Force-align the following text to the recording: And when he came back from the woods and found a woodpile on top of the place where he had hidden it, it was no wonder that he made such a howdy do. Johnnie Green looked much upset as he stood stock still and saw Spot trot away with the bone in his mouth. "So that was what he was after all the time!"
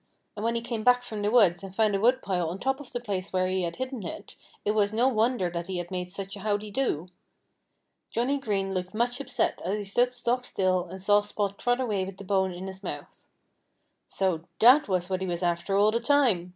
And 0.35 0.43
when 0.43 0.55
he 0.55 0.61
came 0.61 0.83
back 0.83 1.03
from 1.03 1.21
the 1.21 1.29
woods 1.29 1.61
and 1.61 1.75
found 1.75 1.95
a 1.95 1.99
woodpile 1.99 2.49
on 2.49 2.57
top 2.57 2.79
of 2.79 2.91
the 2.91 2.99
place 2.99 3.31
where 3.31 3.45
he 3.45 3.61
had 3.61 3.75
hidden 3.75 4.01
it, 4.03 4.35
it 4.65 4.71
was 4.71 4.95
no 4.95 5.07
wonder 5.07 5.47
that 5.51 5.67
he 5.67 5.85
made 5.91 6.11
such 6.11 6.35
a 6.35 6.39
howdy 6.39 6.71
do. 6.71 7.07
Johnnie 8.09 8.39
Green 8.39 8.73
looked 8.73 8.95
much 8.95 9.19
upset 9.19 9.61
as 9.63 9.77
he 9.77 9.83
stood 9.83 10.11
stock 10.11 10.43
still 10.43 10.85
and 10.85 10.99
saw 11.03 11.21
Spot 11.21 11.55
trot 11.59 11.79
away 11.79 12.03
with 12.03 12.17
the 12.17 12.23
bone 12.23 12.51
in 12.51 12.65
his 12.65 12.81
mouth. 12.81 13.29
"So 14.07 14.45
that 14.57 14.87
was 14.87 15.07
what 15.07 15.21
he 15.21 15.27
was 15.27 15.43
after 15.43 15.75
all 15.77 15.91
the 15.91 15.99
time!" 15.99 16.49